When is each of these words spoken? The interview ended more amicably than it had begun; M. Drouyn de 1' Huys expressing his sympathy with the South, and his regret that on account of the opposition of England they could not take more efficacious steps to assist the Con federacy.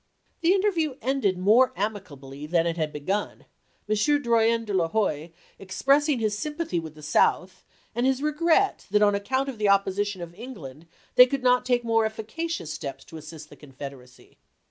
The 0.39 0.53
interview 0.55 0.95
ended 0.99 1.37
more 1.37 1.73
amicably 1.75 2.47
than 2.47 2.65
it 2.65 2.75
had 2.75 2.91
begun; 2.91 3.45
M. 3.87 3.95
Drouyn 3.95 4.65
de 4.65 4.75
1' 4.75 4.89
Huys 4.89 5.29
expressing 5.59 6.17
his 6.17 6.35
sympathy 6.35 6.79
with 6.79 6.95
the 6.95 7.03
South, 7.03 7.63
and 7.93 8.03
his 8.03 8.19
regret 8.23 8.87
that 8.89 9.03
on 9.03 9.13
account 9.13 9.47
of 9.47 9.59
the 9.59 9.69
opposition 9.69 10.23
of 10.23 10.33
England 10.33 10.87
they 11.13 11.27
could 11.27 11.43
not 11.43 11.67
take 11.67 11.83
more 11.83 12.03
efficacious 12.03 12.73
steps 12.73 13.05
to 13.05 13.17
assist 13.17 13.51
the 13.51 13.55
Con 13.55 13.73
federacy. 13.73 14.37